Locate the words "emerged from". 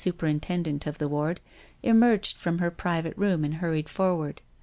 1.83-2.57